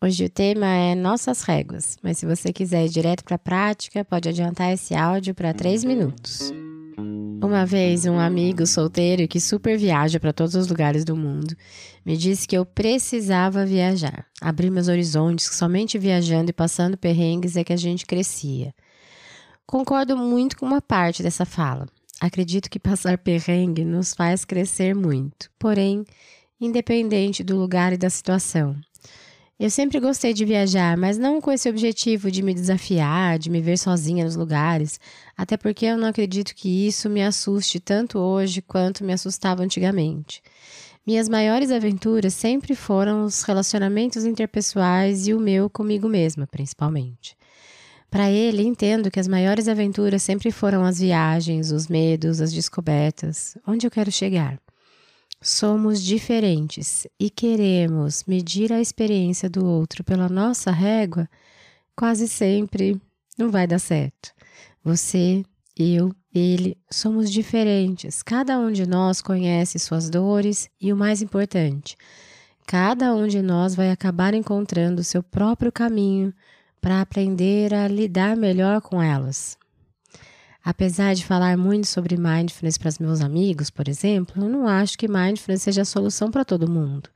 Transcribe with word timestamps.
Hoje 0.00 0.26
o 0.26 0.30
tema 0.30 0.66
é 0.66 0.94
nossas 0.94 1.42
réguas, 1.42 1.96
mas 2.00 2.18
se 2.18 2.24
você 2.24 2.52
quiser 2.52 2.86
ir 2.86 2.88
direto 2.88 3.24
para 3.24 3.34
a 3.34 3.38
prática, 3.38 4.04
pode 4.04 4.28
adiantar 4.28 4.72
esse 4.72 4.94
áudio 4.94 5.34
para 5.34 5.52
3 5.52 5.82
minutos. 5.82 6.52
Uma 7.42 7.66
vez, 7.66 8.06
um 8.06 8.16
amigo 8.16 8.64
solteiro 8.64 9.26
que 9.26 9.40
super 9.40 9.76
viaja 9.76 10.20
para 10.20 10.32
todos 10.32 10.54
os 10.54 10.68
lugares 10.68 11.04
do 11.04 11.16
mundo 11.16 11.52
me 12.06 12.16
disse 12.16 12.46
que 12.46 12.56
eu 12.56 12.64
precisava 12.64 13.66
viajar, 13.66 14.24
abrir 14.40 14.70
meus 14.70 14.86
horizontes, 14.86 15.48
que 15.48 15.56
somente 15.56 15.98
viajando 15.98 16.50
e 16.50 16.54
passando 16.54 16.96
perrengues 16.96 17.56
é 17.56 17.64
que 17.64 17.72
a 17.72 17.76
gente 17.76 18.06
crescia. 18.06 18.72
Concordo 19.66 20.16
muito 20.16 20.58
com 20.58 20.64
uma 20.64 20.80
parte 20.80 21.24
dessa 21.24 21.44
fala. 21.44 21.88
Acredito 22.20 22.70
que 22.70 22.78
passar 22.78 23.18
perrengue 23.18 23.84
nos 23.84 24.14
faz 24.14 24.44
crescer 24.44 24.94
muito, 24.94 25.50
porém, 25.58 26.04
independente 26.60 27.42
do 27.42 27.56
lugar 27.56 27.92
e 27.92 27.96
da 27.96 28.08
situação. 28.08 28.76
Eu 29.58 29.70
sempre 29.70 29.98
gostei 29.98 30.32
de 30.32 30.44
viajar, 30.44 30.96
mas 30.96 31.18
não 31.18 31.40
com 31.40 31.50
esse 31.50 31.68
objetivo 31.68 32.30
de 32.30 32.42
me 32.42 32.54
desafiar, 32.54 33.40
de 33.40 33.50
me 33.50 33.60
ver 33.60 33.76
sozinha 33.76 34.24
nos 34.24 34.36
lugares, 34.36 35.00
até 35.36 35.56
porque 35.56 35.84
eu 35.84 35.98
não 35.98 36.06
acredito 36.06 36.54
que 36.54 36.86
isso 36.86 37.10
me 37.10 37.24
assuste 37.24 37.80
tanto 37.80 38.20
hoje 38.20 38.62
quanto 38.62 39.02
me 39.02 39.12
assustava 39.12 39.64
antigamente. 39.64 40.40
Minhas 41.04 41.28
maiores 41.28 41.72
aventuras 41.72 42.34
sempre 42.34 42.76
foram 42.76 43.24
os 43.24 43.42
relacionamentos 43.42 44.24
interpessoais 44.24 45.26
e 45.26 45.34
o 45.34 45.40
meu 45.40 45.68
comigo 45.68 46.08
mesma, 46.08 46.46
principalmente. 46.46 47.36
Para 48.08 48.30
ele, 48.30 48.62
entendo 48.62 49.10
que 49.10 49.18
as 49.18 49.26
maiores 49.26 49.66
aventuras 49.66 50.22
sempre 50.22 50.52
foram 50.52 50.84
as 50.84 51.00
viagens, 51.00 51.72
os 51.72 51.88
medos, 51.88 52.40
as 52.40 52.52
descobertas, 52.52 53.58
onde 53.66 53.84
eu 53.84 53.90
quero 53.90 54.12
chegar. 54.12 54.60
Somos 55.40 56.02
diferentes 56.02 57.06
e 57.18 57.30
queremos 57.30 58.24
medir 58.26 58.72
a 58.72 58.80
experiência 58.80 59.48
do 59.48 59.64
outro 59.64 60.02
pela 60.02 60.28
nossa 60.28 60.72
régua, 60.72 61.28
quase 61.94 62.26
sempre 62.26 63.00
não 63.38 63.48
vai 63.48 63.66
dar 63.66 63.78
certo. 63.78 64.32
Você, 64.82 65.44
eu, 65.76 66.12
ele 66.34 66.76
somos 66.90 67.30
diferentes. 67.30 68.22
Cada 68.22 68.58
um 68.58 68.72
de 68.72 68.86
nós 68.86 69.20
conhece 69.20 69.78
suas 69.78 70.10
dores 70.10 70.68
e 70.80 70.92
o 70.92 70.96
mais 70.96 71.22
importante, 71.22 71.96
cada 72.66 73.14
um 73.14 73.28
de 73.28 73.42
nós 73.42 73.74
vai 73.74 73.90
acabar 73.90 74.34
encontrando 74.34 75.00
o 75.00 75.04
seu 75.04 75.22
próprio 75.22 75.70
caminho 75.70 76.32
para 76.80 77.00
aprender 77.00 77.74
a 77.74 77.88
lidar 77.88 78.36
melhor 78.36 78.80
com 78.80 79.02
elas. 79.02 79.57
Apesar 80.64 81.14
de 81.14 81.24
falar 81.24 81.56
muito 81.56 81.86
sobre 81.86 82.16
mindfulness 82.16 82.76
para 82.76 82.88
os 82.88 82.98
meus 82.98 83.20
amigos, 83.20 83.70
por 83.70 83.88
exemplo, 83.88 84.42
eu 84.42 84.48
não 84.48 84.66
acho 84.66 84.98
que 84.98 85.08
mindfulness 85.08 85.62
seja 85.62 85.82
a 85.82 85.84
solução 85.84 86.30
para 86.30 86.44
todo 86.44 86.70
mundo. 86.70 87.08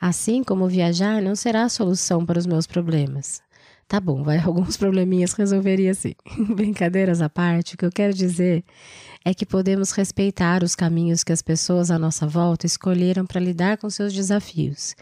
Assim 0.00 0.42
como 0.42 0.68
viajar 0.68 1.22
não 1.22 1.36
será 1.36 1.62
a 1.62 1.68
solução 1.68 2.26
para 2.26 2.38
os 2.38 2.46
meus 2.46 2.66
problemas. 2.66 3.40
Tá 3.86 4.00
bom, 4.00 4.22
vai 4.22 4.38
alguns 4.44 4.76
probleminhas 4.76 5.32
resolveria 5.34 5.94
sim. 5.94 6.14
Brincadeiras 6.56 7.20
à 7.20 7.28
parte, 7.28 7.74
o 7.74 7.78
que 7.78 7.84
eu 7.84 7.92
quero 7.92 8.14
dizer 8.14 8.64
é 9.24 9.32
que 9.32 9.46
podemos 9.46 9.92
respeitar 9.92 10.62
os 10.64 10.74
caminhos 10.74 11.22
que 11.22 11.32
as 11.32 11.42
pessoas 11.42 11.90
à 11.90 11.98
nossa 11.98 12.26
volta 12.26 12.66
escolheram 12.66 13.24
para 13.24 13.40
lidar 13.40 13.78
com 13.78 13.88
seus 13.88 14.12
desafios. 14.12 14.96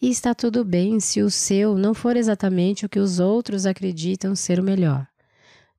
E 0.00 0.10
está 0.10 0.34
tudo 0.34 0.64
bem 0.64 0.98
se 1.00 1.22
o 1.22 1.30
seu 1.30 1.76
não 1.76 1.94
for 1.94 2.16
exatamente 2.16 2.84
o 2.84 2.88
que 2.88 2.98
os 2.98 3.20
outros 3.20 3.64
acreditam 3.64 4.34
ser 4.34 4.58
o 4.58 4.62
melhor. 4.64 5.06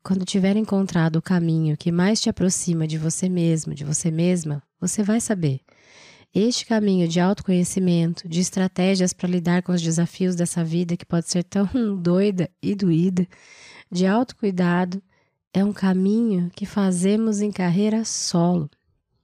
Quando 0.03 0.25
tiver 0.25 0.57
encontrado 0.57 1.15
o 1.15 1.21
caminho 1.21 1.77
que 1.77 1.89
mais 1.89 2.19
te 2.19 2.29
aproxima 2.29 2.85
de 2.85 2.97
você 2.97 3.29
mesmo, 3.29 3.73
de 3.73 3.85
você 3.85 4.11
mesma, 4.11 4.61
você 4.77 5.01
vai 5.01 5.21
saber. 5.21 5.61
Este 6.35 6.65
caminho 6.65 7.07
de 7.07 7.21
autoconhecimento, 7.21 8.27
de 8.27 8.41
estratégias 8.41 9.13
para 9.13 9.29
lidar 9.29 9.63
com 9.63 9.71
os 9.71 9.81
desafios 9.81 10.35
dessa 10.35 10.61
vida 10.61 10.97
que 10.97 11.05
pode 11.05 11.29
ser 11.29 11.45
tão 11.45 11.69
doida 11.95 12.49
e 12.61 12.75
doída, 12.75 13.25
de 13.89 14.05
autocuidado, 14.05 15.01
é 15.53 15.63
um 15.63 15.71
caminho 15.71 16.51
que 16.53 16.65
fazemos 16.65 17.39
em 17.39 17.51
carreira 17.51 18.03
solo. 18.03 18.69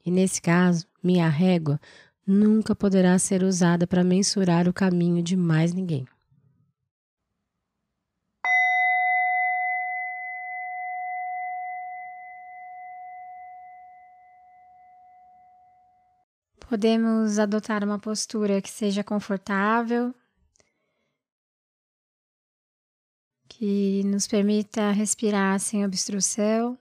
E 0.06 0.10
nesse 0.10 0.42
caso, 0.42 0.86
minha 1.04 1.28
régua 1.28 1.78
nunca 2.26 2.74
poderá 2.74 3.20
ser 3.20 3.44
usada 3.44 3.86
para 3.86 4.02
mensurar 4.02 4.66
o 4.66 4.74
caminho 4.74 5.22
de 5.22 5.36
mais 5.36 5.74
ninguém. 5.74 6.08
Podemos 16.70 17.40
adotar 17.40 17.84
uma 17.84 17.98
postura 17.98 18.62
que 18.62 18.70
seja 18.70 19.04
confortável, 19.04 20.14
que 23.48 24.04
nos 24.04 24.28
permita 24.28 24.92
respirar 24.92 25.60
sem 25.60 25.84
obstrução. 25.84 26.78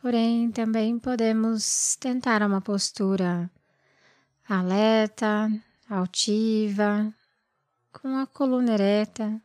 Porém, 0.00 0.52
também 0.52 1.00
podemos 1.00 1.96
tentar 1.96 2.42
uma 2.42 2.60
postura 2.60 3.50
alerta, 4.48 5.50
altiva, 5.90 7.12
com 7.90 8.18
a 8.18 8.26
coluna 8.28 8.74
ereta, 8.74 9.42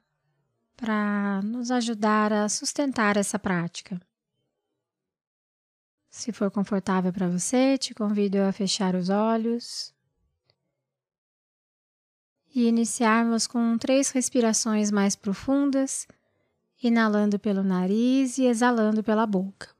para 0.75 1.42
nos 1.42 1.72
ajudar 1.72 2.31
a 2.31 2.48
sustentar 2.48 3.18
essa 3.18 3.40
prática. 3.40 4.00
Se 6.17 6.31
for 6.31 6.50
confortável 6.50 7.13
para 7.13 7.29
você, 7.29 7.78
te 7.78 7.94
convido 7.94 8.39
a 8.39 8.51
fechar 8.51 8.95
os 8.95 9.07
olhos 9.07 9.94
e 12.55 12.67
iniciarmos 12.67 13.45
com 13.45 13.78
três 13.78 14.09
respirações 14.09 14.89
mais 14.89 15.16
profundas, 15.16 16.07
inalando 16.81 17.38
pelo 17.38 17.61
nariz 17.61 18.39
e 18.39 18.45
exalando 18.45 19.03
pela 19.03 19.27
boca. 19.27 19.76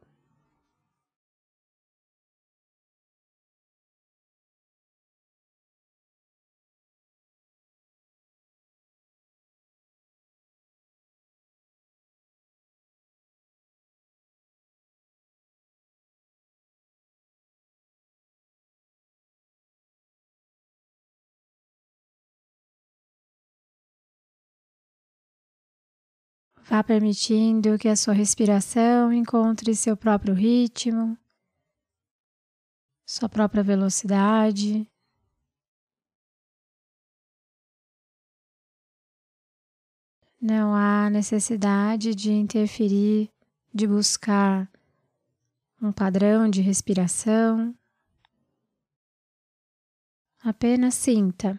Vá 26.70 26.84
permitindo 26.84 27.78
que 27.80 27.88
a 27.88 27.96
sua 27.96 28.14
respiração 28.14 29.14
encontre 29.14 29.74
seu 29.74 29.96
próprio 29.96 30.34
ritmo, 30.34 31.18
sua 33.06 33.30
própria 33.30 33.64
velocidade. 33.64 34.86
Não 40.42 40.76
há 40.76 41.10
necessidade 41.10 42.14
de 42.14 42.34
interferir, 42.34 43.32
de 43.74 43.88
buscar 43.88 44.70
um 45.82 45.94
padrão 45.94 46.50
de 46.50 46.62
respiração. 46.62 47.74
Apenas 50.44 50.96
sinta. 50.96 51.58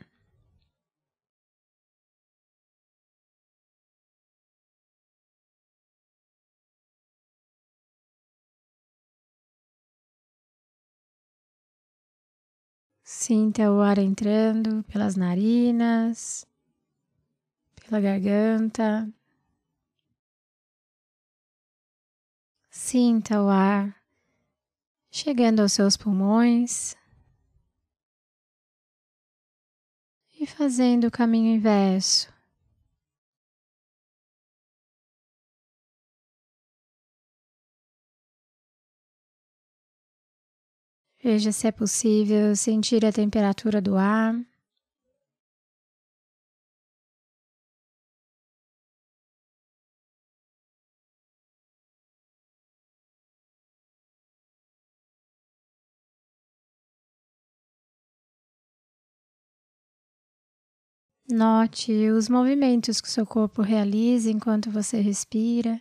Sinta 13.10 13.72
o 13.72 13.80
ar 13.80 13.96
entrando 13.96 14.84
pelas 14.84 15.16
narinas, 15.16 16.46
pela 17.74 18.02
garganta. 18.02 19.10
Sinta 22.68 23.42
o 23.42 23.48
ar 23.48 23.96
chegando 25.10 25.60
aos 25.60 25.72
seus 25.72 25.96
pulmões. 25.96 26.94
E 30.38 30.46
fazendo 30.46 31.06
o 31.06 31.10
caminho 31.10 31.56
inverso. 31.56 32.30
Veja 41.30 41.52
se 41.52 41.66
é 41.66 41.70
possível 41.70 42.56
sentir 42.56 43.04
a 43.04 43.12
temperatura 43.12 43.82
do 43.82 43.98
ar. 43.98 44.34
Note 61.30 61.92
os 62.10 62.30
movimentos 62.30 63.02
que 63.02 63.10
seu 63.10 63.26
corpo 63.26 63.60
realiza 63.60 64.30
enquanto 64.30 64.70
você 64.70 64.98
respira. 65.02 65.78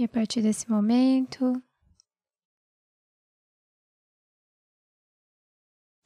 E 0.00 0.04
a 0.04 0.08
partir 0.08 0.40
desse 0.40 0.66
momento, 0.70 1.62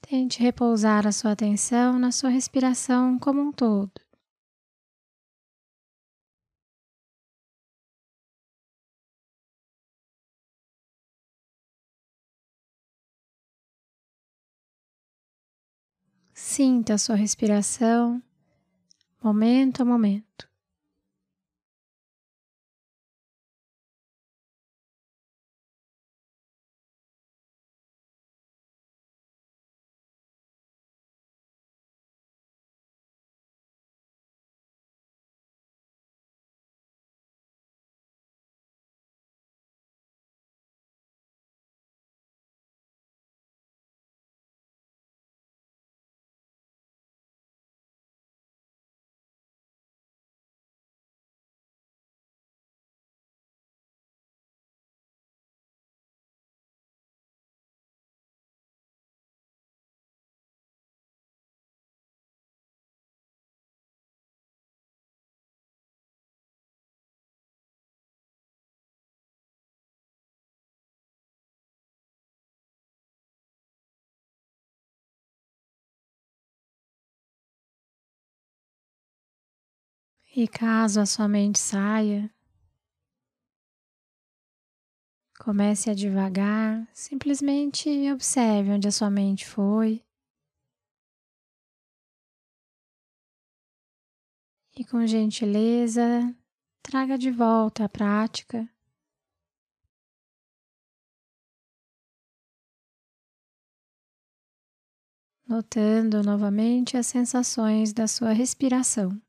tente 0.01 0.41
repousar 0.41 1.07
a 1.07 1.13
sua 1.13 1.31
atenção 1.31 1.97
na 1.97 2.11
sua 2.11 2.29
respiração 2.29 3.17
como 3.21 3.41
um 3.41 3.53
todo. 3.53 3.93
Sinta 16.35 16.95
a 16.95 16.99
sua 16.99 17.15
respiração 17.15 18.21
momento 19.23 19.83
a 19.83 19.85
momento. 19.85 20.54
E 80.37 80.49
caso 80.49 81.01
a 81.01 81.07
sua 81.07 81.29
mente 81.29 81.61
saia, 81.61 82.29
comece 85.39 85.91
a 85.91 85.95
devagar, 85.95 86.89
simplesmente 86.93 87.89
observe 88.11 88.73
onde 88.73 88.89
a 88.89 88.91
sua 88.91 89.09
mente 89.11 89.47
foi. 89.47 90.05
E 94.77 94.85
com 94.85 95.07
gentileza, 95.07 96.35
traga 96.83 97.17
de 97.17 97.31
volta 97.31 97.85
a 97.85 97.89
prática. 97.89 98.69
Notando 105.47 106.25
novamente 106.25 106.97
as 106.97 107.07
sensações 107.07 107.93
da 107.93 108.09
sua 108.09 108.33
respiração. 108.33 109.23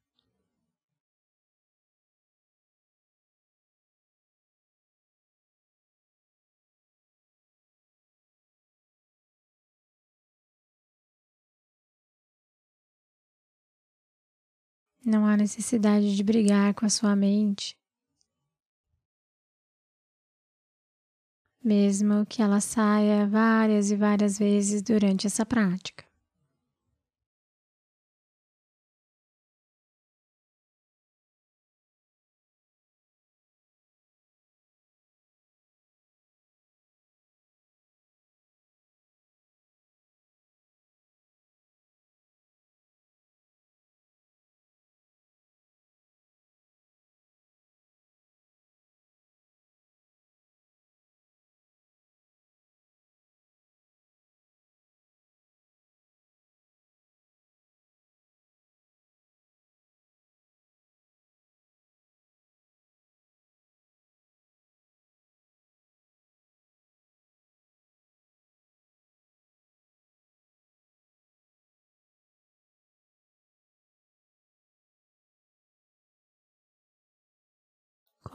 Não 15.05 15.23
há 15.23 15.37
necessidade 15.37 16.15
de 16.15 16.23
brigar 16.23 16.73
com 16.73 16.83
a 16.83 16.89
sua 16.89 17.15
mente. 17.15 17.77
Mesmo 21.63 22.25
que 22.25 22.41
ela 22.41 22.59
saia 22.59 23.27
várias 23.27 23.91
e 23.91 23.95
várias 23.95 24.39
vezes 24.39 24.81
durante 24.81 25.27
essa 25.27 25.45
prática. 25.45 26.04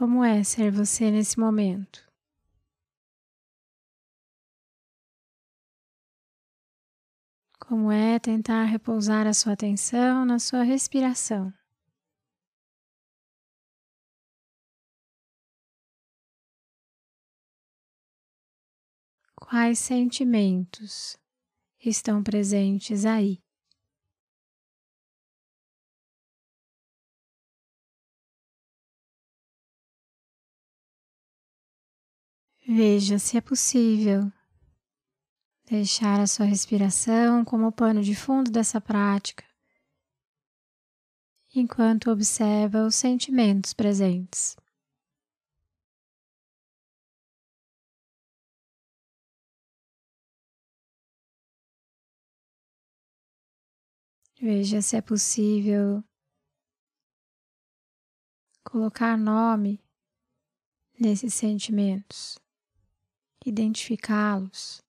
Como 0.01 0.23
é 0.23 0.43
ser 0.43 0.71
você 0.71 1.11
nesse 1.11 1.39
momento? 1.39 2.11
Como 7.59 7.91
é 7.91 8.17
tentar 8.17 8.63
repousar 8.63 9.27
a 9.27 9.33
sua 9.35 9.53
atenção 9.53 10.25
na 10.25 10.39
sua 10.39 10.63
respiração? 10.63 11.53
Quais 19.35 19.77
sentimentos 19.77 21.15
estão 21.79 22.23
presentes 22.23 23.05
aí? 23.05 23.39
Veja 32.67 33.17
se 33.17 33.37
é 33.37 33.41
possível 33.41 34.31
deixar 35.65 36.19
a 36.19 36.27
sua 36.27 36.45
respiração 36.45 37.43
como 37.43 37.71
pano 37.71 38.03
de 38.03 38.15
fundo 38.15 38.51
dessa 38.51 38.79
prática, 38.79 39.43
enquanto 41.55 42.11
observa 42.11 42.85
os 42.85 42.95
sentimentos 42.95 43.73
presentes. 43.73 44.55
Veja 54.39 54.81
se 54.81 54.95
é 54.95 55.01
possível 55.01 56.03
colocar 58.63 59.17
nome 59.17 59.79
nesses 60.99 61.33
sentimentos, 61.33 62.39
identificá-los. 63.45 64.81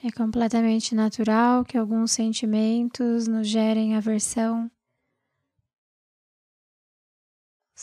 É 0.00 0.10
completamente 0.12 0.94
natural 0.94 1.64
que 1.64 1.76
alguns 1.76 2.12
sentimentos 2.12 3.26
nos 3.26 3.48
gerem 3.48 3.96
aversão, 3.96 4.70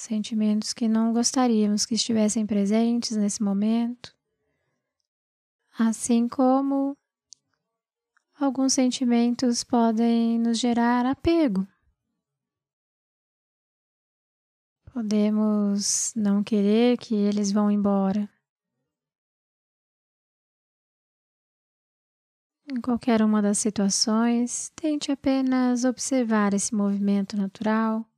sentimentos 0.06 0.74
que 0.74 0.88
não 0.88 1.12
gostaríamos 1.12 1.86
que 1.86 1.96
estivessem 1.96 2.46
presentes 2.46 3.18
nesse 3.18 3.44
momento, 3.44 4.16
assim 5.78 6.28
como 6.28 6.98
alguns 8.40 8.74
sentimentos 8.74 9.64
podem 9.64 10.40
nos 10.40 10.60
gerar 10.60 11.06
apego. 11.06 11.68
Podemos 14.94 16.14
não 16.16 16.42
querer 16.42 16.98
que 16.98 17.14
eles 17.14 17.52
vão 17.52 17.70
embora. 17.70 18.30
Em 22.68 22.82
qualquer 22.82 23.22
uma 23.22 23.42
das 23.42 23.60
situações, 23.60 24.72
tente 24.76 25.12
apenas 25.12 25.84
observar 25.84 26.54
esse 26.54 26.74
movimento 26.74 27.38
natural, 27.38 28.10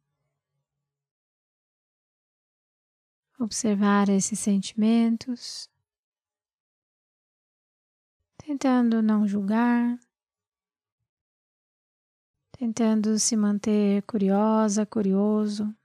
observar 3.39 4.10
esses 4.10 4.39
sentimentos, 4.39 5.70
tentando 8.38 9.01
não 9.01 9.27
julgar, 9.27 10.00
tentando 12.58 13.20
se 13.20 13.36
manter 13.36 14.01
curiosa, 14.03 14.86
curioso. 14.86 15.75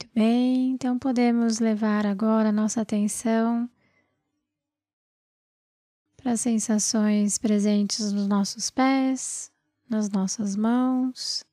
Muito 0.00 0.14
bem, 0.14 0.70
então 0.70 0.98
podemos 0.98 1.58
levar 1.58 2.06
agora 2.06 2.50
nossa 2.50 2.80
atenção 2.80 3.68
para 6.16 6.32
as 6.32 6.40
sensações 6.40 7.36
presentes 7.36 8.10
nos 8.10 8.26
nossos 8.26 8.70
pés, 8.70 9.52
nas 9.90 10.08
nossas 10.08 10.56
mãos. 10.56 11.44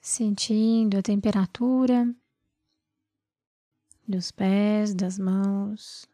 Sentindo 0.00 0.96
a 0.96 1.02
temperatura 1.02 2.10
dos 4.08 4.30
pés, 4.30 4.94
das 4.94 5.18
mãos. 5.18 6.08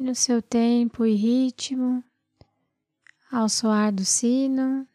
E 0.00 0.02
no 0.02 0.14
seu 0.14 0.40
tempo 0.40 1.04
e 1.04 1.14
ritmo, 1.14 2.02
ao 3.30 3.50
soar 3.50 3.92
do 3.92 4.02
sino, 4.02 4.88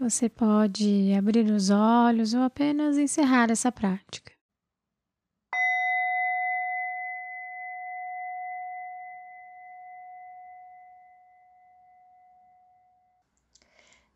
você 0.00 0.28
pode 0.28 1.12
abrir 1.12 1.50
os 1.52 1.68
olhos 1.68 2.32
ou 2.32 2.40
apenas 2.40 2.96
encerrar 2.96 3.50
essa 3.50 3.70
prática. 3.70 4.33